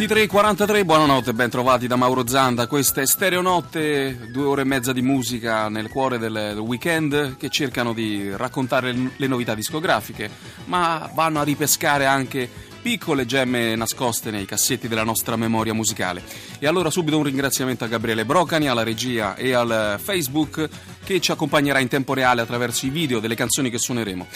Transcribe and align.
23.43, 0.00 0.86
buonanotte, 0.86 1.34
ben 1.34 1.50
trovati 1.50 1.86
da 1.86 1.94
Mauro 1.94 2.26
Zanda. 2.26 2.66
Questa 2.66 3.02
è 3.02 3.06
Stereonotte, 3.06 4.30
due 4.32 4.44
ore 4.44 4.62
e 4.62 4.64
mezza 4.64 4.94
di 4.94 5.02
musica 5.02 5.68
nel 5.68 5.90
cuore 5.90 6.16
del 6.16 6.56
weekend 6.58 7.36
che 7.36 7.50
cercano 7.50 7.92
di 7.92 8.34
raccontare 8.34 8.94
le 9.14 9.26
novità 9.26 9.54
discografiche, 9.54 10.30
ma 10.64 11.10
vanno 11.12 11.40
a 11.40 11.42
ripescare 11.42 12.06
anche 12.06 12.48
piccole 12.80 13.26
gemme 13.26 13.76
nascoste 13.76 14.30
nei 14.30 14.46
cassetti 14.46 14.88
della 14.88 15.04
nostra 15.04 15.36
memoria 15.36 15.74
musicale. 15.74 16.22
E 16.58 16.66
allora 16.66 16.90
subito 16.90 17.18
un 17.18 17.24
ringraziamento 17.24 17.84
a 17.84 17.88
Gabriele 17.88 18.24
Brocani, 18.24 18.68
alla 18.68 18.82
regia 18.82 19.36
e 19.36 19.52
al 19.52 20.00
Facebook 20.02 20.68
che 21.04 21.20
ci 21.20 21.30
accompagnerà 21.30 21.78
in 21.78 21.88
tempo 21.88 22.14
reale 22.14 22.40
attraverso 22.40 22.86
i 22.86 22.90
video 22.90 23.20
delle 23.20 23.34
canzoni 23.34 23.70
che 23.70 23.78
suoneremo. 23.78 24.26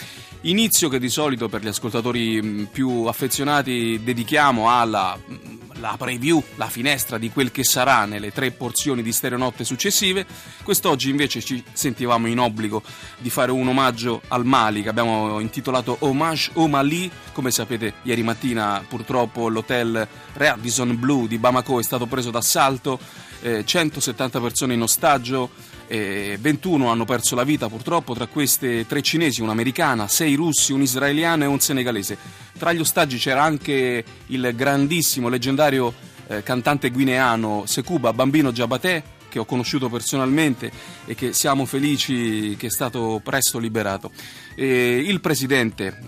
Inizio 0.41 0.89
che 0.89 0.99
di 0.99 1.09
solito 1.09 1.49
per 1.49 1.61
gli 1.61 1.67
ascoltatori 1.67 2.39
mm, 2.41 2.63
più 2.65 3.05
affezionati 3.05 3.99
dedichiamo 4.03 4.69
alla 4.69 5.17
mm, 5.17 5.54
la 5.85 5.97
preview, 5.97 6.41
la 6.55 6.67
finestra 6.67 7.19
di 7.19 7.29
quel 7.29 7.51
che 7.51 7.63
sarà 7.63 8.05
nelle 8.05 8.31
tre 8.31 8.49
porzioni 8.49 9.03
di 9.03 9.11
Stereonotte 9.11 9.63
successive. 9.63 10.25
Quest'oggi 10.63 11.11
invece 11.11 11.41
ci 11.41 11.63
sentivamo 11.71 12.25
in 12.25 12.39
obbligo 12.39 12.81
di 13.19 13.29
fare 13.29 13.51
un 13.51 13.67
omaggio 13.67 14.23
al 14.29 14.45
Mali 14.45 14.81
che 14.81 14.89
abbiamo 14.89 15.39
intitolato 15.39 15.97
Hommage 15.99 16.49
au 16.55 16.65
Mali. 16.65 17.11
Come 17.33 17.51
sapete, 17.51 17.93
ieri 18.01 18.23
mattina 18.23 18.83
purtroppo 18.87 19.47
l'hotel 19.47 20.07
Radisson 20.33 20.99
Blue 20.99 21.27
di 21.27 21.37
Bamako 21.37 21.79
è 21.79 21.83
stato 21.83 22.07
preso 22.07 22.31
d'assalto, 22.31 22.97
eh, 23.41 23.63
170 23.63 24.39
persone 24.39 24.73
in 24.73 24.81
ostaggio. 24.81 25.51
Eh, 25.87 26.37
21 26.39 26.89
hanno 26.89 27.05
perso 27.05 27.35
la 27.35 27.43
vita 27.43 27.67
purtroppo, 27.67 28.13
tra 28.13 28.27
queste 28.27 28.85
tre 28.87 29.01
cinesi, 29.01 29.41
un'americana, 29.41 30.07
sei 30.07 30.35
russi, 30.35 30.73
un 30.73 30.81
israeliano 30.81 31.43
e 31.43 31.47
un 31.47 31.59
senegalese. 31.59 32.17
Tra 32.57 32.73
gli 32.73 32.79
ostaggi 32.79 33.17
c'era 33.17 33.43
anche 33.43 34.03
il 34.27 34.53
grandissimo, 34.55 35.29
leggendario 35.29 35.93
eh, 36.27 36.43
cantante 36.43 36.89
guineano 36.89 37.63
Sekuba 37.65 38.13
Bambino 38.13 38.51
Giabatè, 38.51 39.03
che 39.29 39.39
ho 39.39 39.45
conosciuto 39.45 39.89
personalmente 39.89 40.71
e 41.05 41.13
che 41.13 41.33
siamo 41.33 41.65
felici 41.65 42.55
che 42.57 42.67
è 42.67 42.71
stato 42.71 43.19
presto 43.23 43.59
liberato. 43.59 44.11
E 44.55 45.03
il 45.05 45.19
presidente 45.19 45.99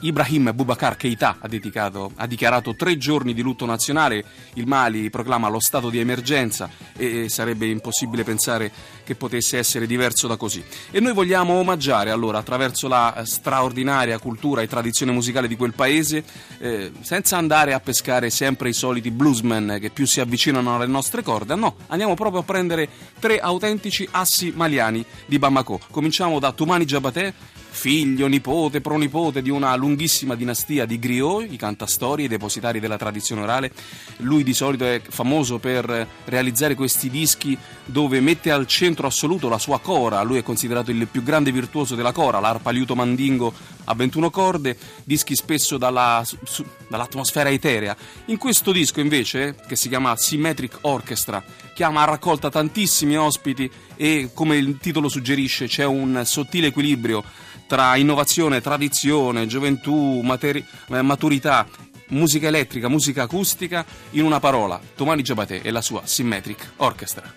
Ibrahim 0.00 0.52
Boubacar 0.54 0.96
Keita 0.96 1.36
ha, 1.40 1.48
dedicato, 1.48 2.12
ha, 2.16 2.26
dichiarato 2.26 2.74
tre 2.74 2.96
giorni 2.96 3.34
di 3.34 3.42
lutto 3.42 3.66
nazionale, 3.66 4.24
il 4.54 4.66
Mali 4.66 5.10
proclama 5.10 5.48
lo 5.48 5.60
stato 5.60 5.90
di 5.90 5.98
emergenza 5.98 6.70
e 6.96 7.28
sarebbe 7.28 7.66
impossibile 7.66 8.24
pensare 8.24 8.70
che 9.04 9.14
potesse 9.14 9.58
essere 9.58 9.86
diverso 9.86 10.26
da 10.26 10.36
così. 10.36 10.62
E 10.90 11.00
noi 11.00 11.12
vogliamo 11.12 11.54
omaggiare 11.54 12.10
allora 12.10 12.38
attraverso 12.38 12.88
la 12.88 13.22
straordinaria 13.24 14.18
cultura 14.18 14.62
e 14.62 14.68
tradizione 14.68 15.12
musicale 15.12 15.48
di 15.48 15.56
quel 15.56 15.74
paese, 15.74 16.24
eh, 16.58 16.92
senza 17.00 17.36
andare 17.36 17.74
a 17.74 17.80
pescare 17.80 18.30
sempre 18.30 18.68
i 18.68 18.72
soliti 18.72 19.10
bluesmen 19.10 19.78
che 19.80 19.90
più 19.90 20.06
si 20.06 20.20
avvicinano 20.20 20.74
alle 20.74 20.86
nostre 20.86 21.22
corde, 21.22 21.54
no, 21.54 21.76
andiamo 21.88 22.14
proprio 22.14 22.40
a 22.40 22.44
prendere 22.44 22.88
tre 23.18 23.38
autentici 23.38 24.08
assi 24.12 24.52
maliani 24.54 25.04
di 25.26 25.38
Bamako. 25.38 25.80
Cominciamo 25.90 26.38
da 26.38 26.52
Tumani 26.52 26.84
Jabatè, 26.84 27.32
figlio, 27.70 28.26
nipote, 28.26 28.80
pronipote 28.80 29.42
di 29.42 29.50
una 29.50 29.74
lunghissima 29.76 30.34
dinastia 30.34 30.84
di 30.84 30.98
griot, 30.98 31.50
i 31.50 31.56
cantastorie, 31.56 32.26
i 32.26 32.28
depositari 32.28 32.80
della 32.80 32.98
tradizione 32.98 33.42
orale. 33.42 33.72
Lui 34.18 34.42
di 34.42 34.52
solito 34.52 34.84
è 34.84 35.00
famoso 35.08 35.58
per 35.58 36.06
realizzare 36.24 36.74
questi 36.74 37.08
dischi 37.08 37.56
dove 37.84 38.20
mette 38.20 38.50
al 38.50 38.66
centro 38.66 39.06
assoluto 39.06 39.48
la 39.48 39.58
sua 39.58 39.80
cora. 39.80 40.22
Lui 40.22 40.38
è 40.38 40.42
considerato 40.42 40.90
il 40.90 41.06
più 41.06 41.22
grande 41.22 41.52
virtuoso 41.52 41.94
della 41.94 42.12
cora, 42.12 42.40
l'arpa 42.40 42.70
liuto 42.70 42.94
mandingo 42.94 43.52
a 43.84 43.94
21 43.94 44.30
corde, 44.30 44.76
dischi 45.04 45.34
spesso 45.34 45.78
dalla, 45.78 46.22
su, 46.24 46.64
dall'atmosfera 46.88 47.50
eterea. 47.50 47.96
In 48.26 48.36
questo 48.36 48.72
disco 48.72 49.00
invece, 49.00 49.56
che 49.66 49.76
si 49.76 49.88
chiama 49.88 50.16
Symmetric 50.16 50.78
Orchestra, 50.82 51.42
chiama 51.74 52.02
a 52.02 52.06
raccolta 52.06 52.50
tantissimi 52.50 53.16
ospiti 53.16 53.70
e 53.96 54.30
come 54.34 54.56
il 54.56 54.76
titolo 54.78 55.08
suggerisce 55.08 55.66
c'è 55.66 55.84
un 55.84 56.22
sottile 56.24 56.68
equilibrio 56.68 57.24
tra 57.70 57.94
innovazione, 57.94 58.60
tradizione, 58.60 59.46
gioventù, 59.46 60.22
materi- 60.22 60.64
eh, 60.88 61.02
maturità, 61.02 61.68
musica 62.08 62.48
elettrica, 62.48 62.88
musica 62.88 63.22
acustica, 63.22 63.86
in 64.10 64.24
una 64.24 64.40
parola, 64.40 64.80
Tomani 64.96 65.22
Giabate 65.22 65.62
e 65.62 65.70
la 65.70 65.80
sua 65.80 66.00
Symmetric 66.02 66.72
Orchestra. 66.78 67.32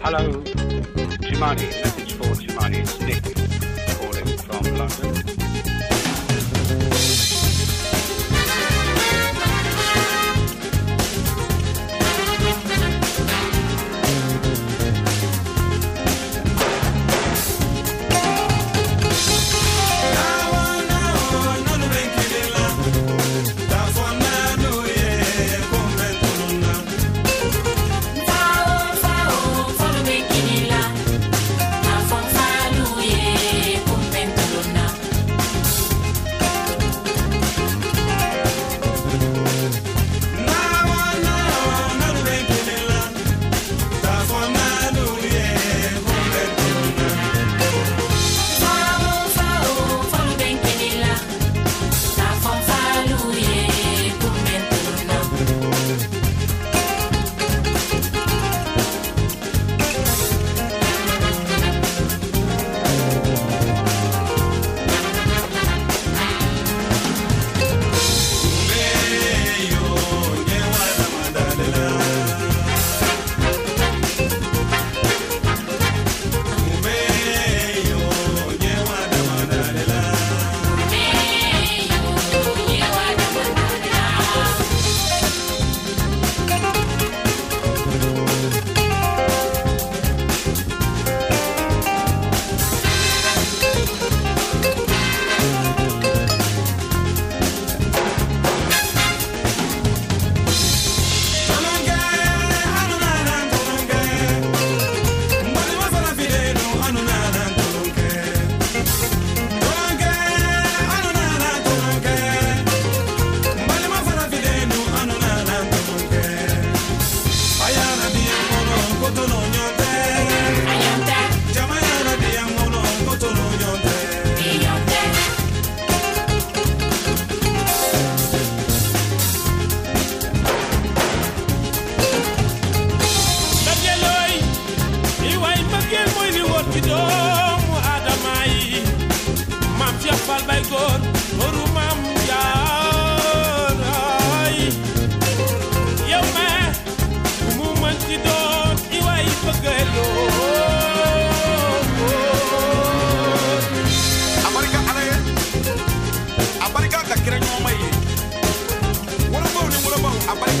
Hello, 0.00 0.42
Jimani, 1.18 1.66
message 1.82 2.14
for 2.14 2.36
Jimani, 2.36 2.84
Nick 3.00 3.32
calling 3.98 4.38
from 4.38 4.76
London. 4.76 5.37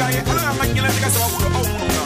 I'm 0.00 0.12
ya 0.12 0.52
manyela 0.54 0.88
tika 0.92 1.10
sababu 1.10 1.38
do 1.42 1.48
get 1.50 1.58
mununa 1.58 2.02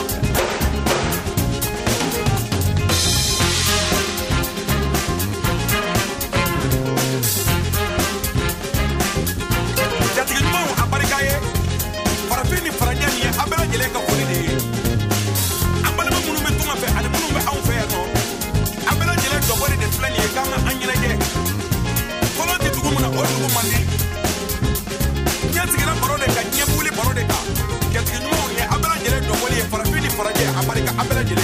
jatigi 10.15 10.43
barika 30.97 31.01
a 31.01 31.03
bɛɛ 31.07 31.15
lajɛlen 31.17 31.42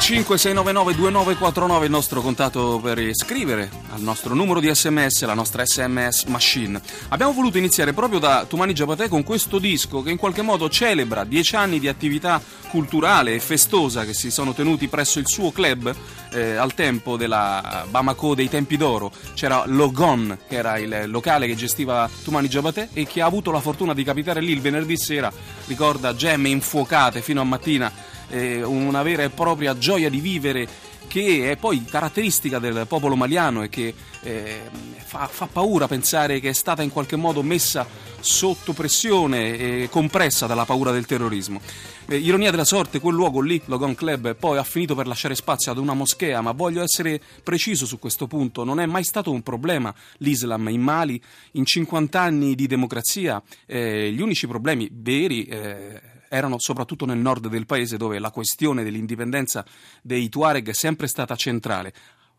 335 0.00 0.38
699 0.38 0.94
2949 0.94 1.84
il 1.84 1.90
nostro 1.90 2.22
contatto 2.22 2.80
per 2.82 2.98
iscrivere 2.98 3.70
al 3.92 4.00
nostro 4.00 4.34
numero 4.34 4.58
di 4.58 4.74
sms, 4.74 5.24
la 5.26 5.34
nostra 5.34 5.62
sms 5.66 6.24
machine. 6.24 6.80
Abbiamo 7.08 7.34
voluto 7.34 7.58
iniziare 7.58 7.92
proprio 7.92 8.18
da 8.18 8.46
Tumani 8.48 8.72
Giapatè 8.72 9.08
con 9.08 9.22
questo 9.22 9.58
disco 9.58 10.02
che 10.02 10.10
in 10.10 10.16
qualche 10.16 10.40
modo 10.40 10.70
celebra 10.70 11.24
dieci 11.24 11.54
anni 11.54 11.78
di 11.78 11.86
attività 11.86 12.40
culturale 12.70 13.34
e 13.34 13.40
festosa 13.40 14.06
che 14.06 14.14
si 14.14 14.30
sono 14.30 14.54
tenuti 14.54 14.88
presso 14.88 15.18
il 15.18 15.28
suo 15.28 15.52
club 15.52 15.94
eh, 16.32 16.56
al 16.56 16.72
tempo 16.72 17.18
della 17.18 17.84
Bamako 17.90 18.34
dei 18.34 18.48
tempi 18.48 18.78
d'oro. 18.78 19.12
C'era 19.34 19.64
Logon, 19.66 20.38
che 20.48 20.56
era 20.56 20.78
il 20.78 21.10
locale 21.10 21.46
che 21.46 21.54
gestiva 21.54 22.08
Tumani 22.24 22.48
Giapatè 22.48 22.88
e 22.94 23.06
che 23.06 23.20
ha 23.20 23.26
avuto 23.26 23.50
la 23.50 23.60
fortuna 23.60 23.92
di 23.92 24.02
capitare 24.02 24.40
lì 24.40 24.52
il 24.52 24.62
venerdì 24.62 24.96
sera, 24.96 25.30
ricorda 25.66 26.14
gemme 26.14 26.48
infuocate 26.48 27.20
fino 27.20 27.42
a 27.42 27.44
mattina 27.44 27.92
eh, 28.30 28.62
una 28.62 29.02
vera 29.02 29.22
e 29.22 29.30
propria 29.30 29.76
gioia 29.76 30.08
di 30.08 30.20
vivere 30.20 30.68
che 31.10 31.50
è 31.50 31.56
poi 31.56 31.84
caratteristica 31.84 32.60
del 32.60 32.84
popolo 32.86 33.16
maliano 33.16 33.64
e 33.64 33.68
che 33.68 33.92
eh, 34.22 34.60
fa, 34.96 35.26
fa, 35.26 35.48
paura 35.48 35.88
pensare 35.88 36.38
che 36.38 36.50
è 36.50 36.52
stata 36.52 36.82
in 36.82 36.90
qualche 36.90 37.16
modo 37.16 37.42
messa 37.42 37.84
sotto 38.20 38.72
pressione 38.72 39.58
e 39.58 39.88
compressa 39.90 40.46
dalla 40.46 40.64
paura 40.64 40.92
del 40.92 41.06
terrorismo. 41.06 41.60
Eh, 42.06 42.16
ironia 42.16 42.52
della 42.52 42.64
sorte, 42.64 43.00
quel 43.00 43.16
luogo 43.16 43.40
lì, 43.40 43.60
Logon 43.64 43.96
Club, 43.96 44.36
poi 44.36 44.58
ha 44.58 44.62
finito 44.62 44.94
per 44.94 45.08
lasciare 45.08 45.34
spazio 45.34 45.72
ad 45.72 45.78
una 45.78 45.94
moschea, 45.94 46.40
ma 46.42 46.52
voglio 46.52 46.80
essere 46.80 47.20
preciso 47.42 47.86
su 47.86 47.98
questo 47.98 48.28
punto, 48.28 48.62
non 48.62 48.78
è 48.78 48.86
mai 48.86 49.02
stato 49.02 49.32
un 49.32 49.42
problema 49.42 49.92
l'Islam 50.18 50.68
in 50.68 50.80
Mali, 50.80 51.20
in 51.52 51.64
50 51.64 52.20
anni 52.20 52.54
di 52.54 52.68
democrazia, 52.68 53.42
eh, 53.66 54.12
gli 54.12 54.20
unici 54.20 54.46
problemi 54.46 54.88
veri 54.92 55.44
eh, 55.46 56.00
erano 56.32 56.60
soprattutto 56.60 57.06
nel 57.06 57.18
nord 57.18 57.48
del 57.48 57.66
paese 57.66 57.96
dove 57.96 58.20
la 58.20 58.30
questione 58.30 58.84
dell'indipendenza 58.84 59.66
dei 60.00 60.28
Tuareg 60.28 60.68
è 60.68 60.72
sempre 60.72 61.08
stata 61.08 61.34
centrale. 61.34 61.92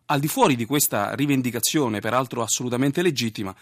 Al 0.05 0.21
di 0.21 0.29
fuori 0.29 0.55
di 0.55 0.65
questa 0.65 1.13
rivendicazione, 1.13 1.99
peraltro 1.99 2.41
assolutamente 2.41 3.01
legittima, 3.01 3.53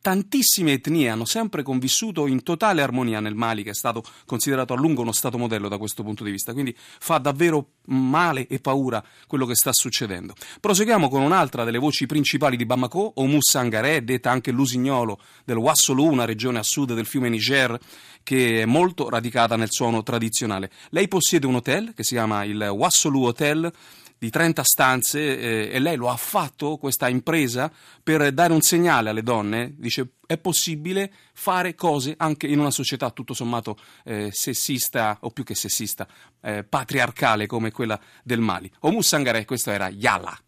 tantissime 0.00 0.72
etnie 0.72 1.10
hanno 1.10 1.24
sempre 1.24 1.62
convissuto 1.62 2.26
in 2.26 2.42
totale 2.42 2.82
armonia 2.82 3.20
nel 3.20 3.34
Mali, 3.34 3.62
che 3.62 3.70
è 3.70 3.74
stato 3.74 4.02
considerato 4.24 4.72
a 4.72 4.76
lungo 4.76 5.02
uno 5.02 5.12
Stato 5.12 5.38
modello 5.38 5.68
da 5.68 5.78
questo 5.78 6.02
punto 6.02 6.24
di 6.24 6.30
vista. 6.30 6.52
Quindi 6.52 6.74
fa 6.76 7.18
davvero 7.18 7.72
male 7.86 8.46
e 8.46 8.60
paura 8.60 9.04
quello 9.26 9.46
che 9.46 9.54
sta 9.54 9.70
succedendo. 9.72 10.34
Proseguiamo 10.60 11.08
con 11.08 11.22
un'altra 11.22 11.64
delle 11.64 11.78
voci 11.78 12.06
principali 12.06 12.56
di 12.56 12.64
Bamako, 12.64 13.12
Oumou 13.16 13.40
Sangaré, 13.40 14.02
detta 14.04 14.30
anche 14.30 14.50
l'usignolo 14.50 15.18
del 15.44 15.56
Wassolo, 15.56 16.04
una 16.04 16.24
regione 16.24 16.58
a 16.58 16.62
sud 16.62 16.94
del 16.94 17.06
fiume 17.06 17.28
Niger, 17.28 17.78
che 18.22 18.62
è 18.62 18.64
molto 18.64 19.08
radicata 19.08 19.56
nel 19.56 19.70
suono 19.70 20.02
tradizionale. 20.02 20.70
Lei 20.90 21.08
possiede 21.08 21.46
un 21.46 21.56
hotel 21.56 21.92
che 21.94 22.04
si 22.04 22.14
chiama 22.14 22.44
il 22.44 22.60
Wassolu 22.60 23.24
Hotel 23.24 23.72
di 24.20 24.28
30 24.28 24.62
stanze 24.62 25.38
eh, 25.38 25.70
e 25.74 25.78
lei 25.78 25.96
lo 25.96 26.10
ha 26.10 26.16
fatto, 26.18 26.76
questa 26.76 27.08
impresa, 27.08 27.72
per 28.02 28.32
dare 28.34 28.52
un 28.52 28.60
segnale 28.60 29.08
alle 29.08 29.22
donne. 29.22 29.72
Dice 29.78 30.16
è 30.26 30.36
possibile 30.36 31.10
fare 31.32 31.74
cose 31.74 32.14
anche 32.18 32.46
in 32.46 32.58
una 32.58 32.70
società 32.70 33.10
tutto 33.12 33.32
sommato 33.32 33.78
eh, 34.04 34.28
sessista, 34.30 35.16
o 35.22 35.30
più 35.30 35.42
che 35.42 35.54
sessista, 35.54 36.06
eh, 36.42 36.64
patriarcale 36.64 37.46
come 37.46 37.70
quella 37.70 37.98
del 38.22 38.40
Mali. 38.40 38.70
Omu 38.80 39.00
Sangare, 39.00 39.46
questo 39.46 39.70
era 39.70 39.88
Yala. 39.88 40.38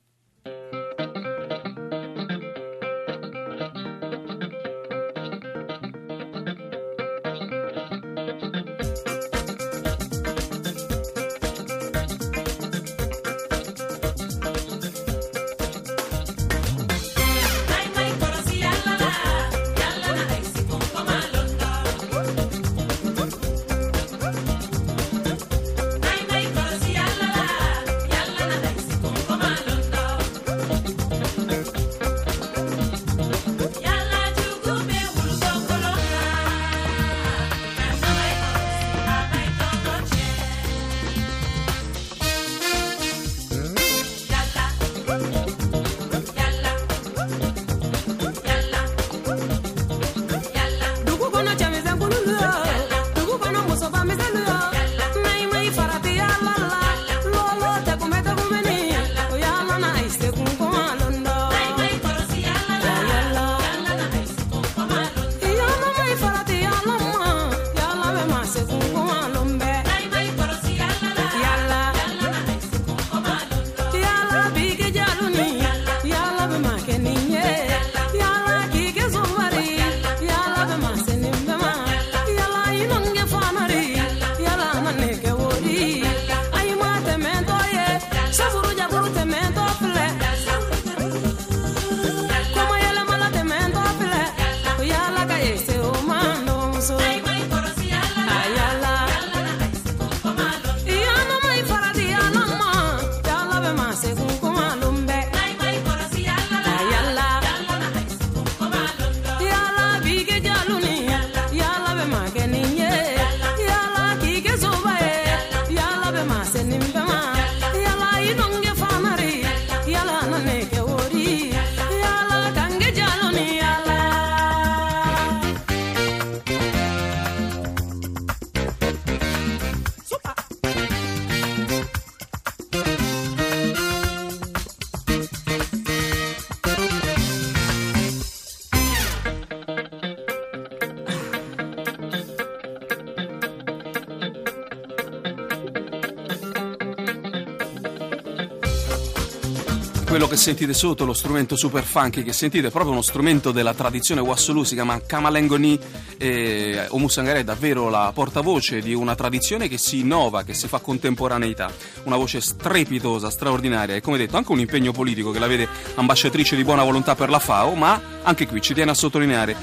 Quello 150.12 150.28
che 150.28 150.36
sentite 150.36 150.74
sotto, 150.74 151.06
lo 151.06 151.14
strumento 151.14 151.56
super 151.56 151.84
funky 151.84 152.22
che 152.22 152.34
sentite, 152.34 152.66
è 152.66 152.70
proprio 152.70 152.92
uno 152.92 153.00
strumento 153.00 153.50
della 153.50 153.72
tradizione 153.72 154.20
Wassolu, 154.20 154.62
si 154.62 154.74
chiama 154.74 155.00
Kamalengoni 155.00 155.78
e 156.18 156.84
Omusangare 156.90 157.38
è 157.38 157.44
davvero 157.44 157.88
la 157.88 158.10
portavoce 158.14 158.82
di 158.82 158.92
una 158.92 159.14
tradizione 159.14 159.68
che 159.68 159.78
si 159.78 160.00
innova, 160.00 160.42
che 160.42 160.52
si 160.52 160.68
fa 160.68 160.80
contemporaneità, 160.80 161.72
una 162.02 162.16
voce 162.16 162.42
strepitosa, 162.42 163.30
straordinaria 163.30 163.94
e 163.94 164.02
come 164.02 164.18
detto 164.18 164.36
anche 164.36 164.52
un 164.52 164.58
impegno 164.58 164.92
politico 164.92 165.30
che 165.30 165.38
la 165.38 165.46
vede 165.46 165.66
ambasciatrice 165.94 166.56
di 166.56 166.64
buona 166.64 166.84
volontà 166.84 167.14
per 167.14 167.30
la 167.30 167.38
FAO, 167.38 167.72
ma 167.72 167.98
anche 168.22 168.46
qui 168.46 168.60
ci 168.60 168.74
tiene 168.74 168.90
a 168.90 168.94
sottolineare 168.94 169.56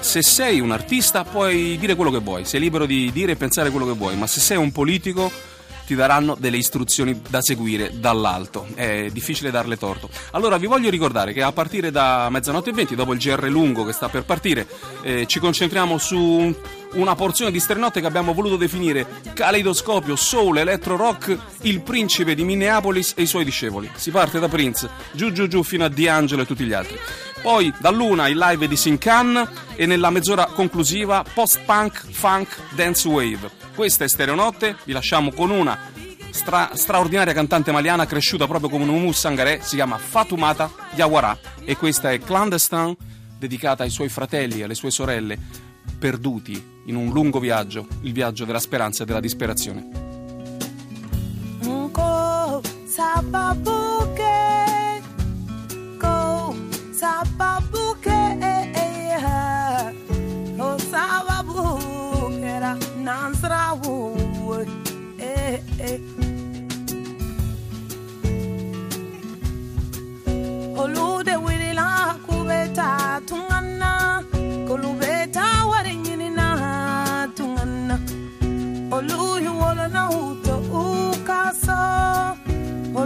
se 0.00 0.22
sei 0.22 0.60
un 0.60 0.70
artista 0.70 1.24
puoi 1.24 1.78
dire 1.78 1.94
quello 1.94 2.10
che 2.10 2.18
vuoi, 2.18 2.44
sei 2.44 2.60
libero 2.60 2.84
di 2.84 3.10
dire 3.10 3.32
e 3.32 3.36
pensare 3.36 3.70
quello 3.70 3.86
che 3.86 3.94
vuoi, 3.94 4.16
ma 4.18 4.26
se 4.26 4.40
sei 4.40 4.58
un 4.58 4.70
politico 4.70 5.32
ti 5.86 5.94
daranno 5.94 6.36
delle 6.38 6.56
istruzioni 6.56 7.20
da 7.28 7.40
seguire 7.42 7.92
dall'alto. 7.98 8.66
È 8.74 9.08
difficile 9.12 9.50
darle 9.50 9.76
torto. 9.76 10.08
Allora 10.32 10.56
vi 10.56 10.66
voglio 10.66 10.90
ricordare 10.90 11.32
che 11.32 11.42
a 11.42 11.52
partire 11.52 11.90
da 11.90 12.28
mezzanotte 12.30 12.70
e 12.70 12.72
20, 12.72 12.94
dopo 12.94 13.12
il 13.12 13.18
GR 13.18 13.46
lungo 13.48 13.84
che 13.84 13.92
sta 13.92 14.08
per 14.08 14.24
partire, 14.24 14.66
eh, 15.02 15.26
ci 15.26 15.38
concentriamo 15.38 15.98
su 15.98 16.54
una 16.94 17.14
porzione 17.14 17.50
di 17.50 17.60
Sternotte 17.60 18.00
che 18.00 18.06
abbiamo 18.06 18.32
voluto 18.32 18.56
definire 18.56 19.06
caleidoscopio, 19.32 20.16
soul, 20.16 20.58
electro 20.58 20.96
rock, 20.96 21.36
il 21.62 21.80
principe 21.80 22.34
di 22.34 22.44
Minneapolis 22.44 23.14
e 23.16 23.22
i 23.22 23.26
suoi 23.26 23.44
discepoli. 23.44 23.90
Si 23.94 24.10
parte 24.10 24.38
da 24.38 24.48
Prince, 24.48 24.88
giù 25.12 25.32
giù 25.32 25.46
giù 25.46 25.62
fino 25.62 25.84
a 25.84 25.88
D'Angelo 25.88 26.42
e 26.42 26.46
tutti 26.46 26.64
gli 26.64 26.72
altri. 26.72 26.98
Poi 27.42 27.72
dall'una 27.78 28.28
il 28.28 28.38
live 28.38 28.68
di 28.68 28.76
Sincan 28.76 29.48
e 29.74 29.86
nella 29.86 30.10
mezz'ora 30.10 30.46
conclusiva 30.46 31.24
post-punk, 31.34 32.10
funk, 32.10 32.56
dance 32.70 33.06
wave. 33.06 33.63
Questa 33.74 34.04
è 34.04 34.08
Stereonotte, 34.08 34.76
vi 34.84 34.92
lasciamo 34.92 35.32
con 35.32 35.50
una 35.50 35.76
stra- 36.30 36.70
straordinaria 36.74 37.32
cantante 37.32 37.72
maliana 37.72 38.06
cresciuta 38.06 38.46
proprio 38.46 38.70
come 38.70 38.84
un 38.84 38.90
humus 38.90 39.18
sangaré, 39.18 39.60
si 39.62 39.74
chiama 39.74 39.98
Fatumata 39.98 40.70
Yawara 40.94 41.36
e 41.64 41.76
questa 41.76 42.12
è 42.12 42.20
Clandestine 42.20 42.96
dedicata 43.36 43.82
ai 43.82 43.90
suoi 43.90 44.08
fratelli 44.08 44.60
e 44.60 44.64
alle 44.64 44.76
sue 44.76 44.92
sorelle 44.92 45.36
perduti 45.98 46.82
in 46.86 46.94
un 46.94 47.10
lungo 47.12 47.40
viaggio, 47.40 47.88
il 48.02 48.12
viaggio 48.12 48.44
della 48.44 48.60
speranza 48.60 49.02
e 49.02 49.06
della 49.06 49.20
disperazione. 49.20 50.13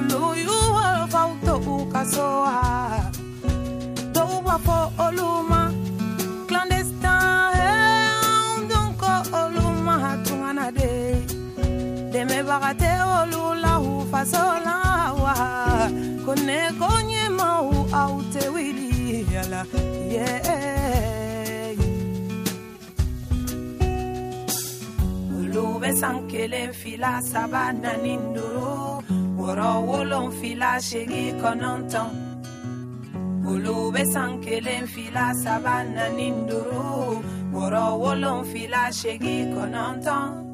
Tuyu 0.08 0.56
wafauto 0.74 1.56
ukasoa. 1.56 3.12
Towa 4.12 4.58
oluma 4.98 5.72
eh, 7.54 8.60
oluma 9.42 9.94
Deme 12.12 12.42
bagate 12.42 12.90
olula 13.18 13.74
hufasola 13.84 14.76
wa. 15.22 15.34
Kone 16.24 16.58
konye 16.78 17.28
mau 17.28 17.86
wili 18.48 19.26
Yala 19.34 19.64
yeah. 20.10 21.76
Olube 25.38 25.92
sankele 26.00 26.72
fila 26.72 27.22
sabana 27.22 27.96
ninduro 28.02 29.02
Wọ̀rọ̀ 29.38 29.72
wolon 29.88 30.08
ló 30.10 30.20
ń 30.26 30.32
fi 30.38 30.50
láṣẹ́rí 30.62 31.22
kaná 31.42 31.70
ń 31.78 31.82
tán? 31.92 32.10
Olùwé 33.50 34.02
sànkélé 34.12 34.74
ń 34.82 34.86
fi. 34.92 35.04
Wọ̀rọ̀? 40.06 40.47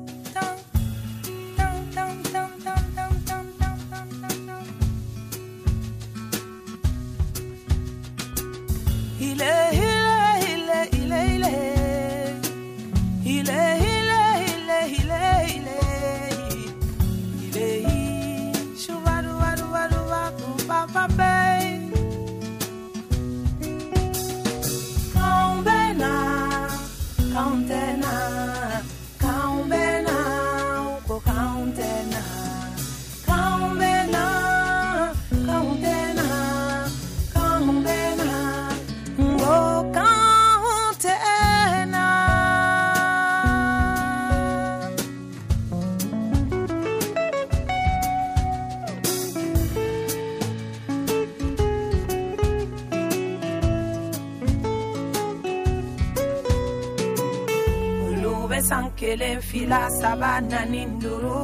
San 58.69 58.91
kelen 58.99 59.39
fila 59.49 59.81
saba 60.01 60.33
naani 60.51 60.83
duuru 61.01 61.41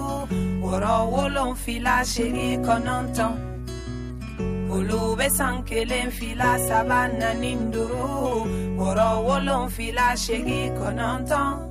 wɔɔrɔ 0.62 0.94
wolonfila 1.12 1.94
seegi 2.12 2.48
kɔnɔntɔn 2.66 3.32
olu 4.74 5.00
bɛ 5.18 5.26
san 5.38 5.56
kelen 5.68 6.08
fila 6.18 6.50
saba 6.68 7.00
naani 7.20 7.52
duuru 7.72 8.08
wɔɔrɔ 8.78 9.08
wolonfila 9.26 10.06
seegi 10.24 10.60
kɔnɔntɔn. 10.78 11.69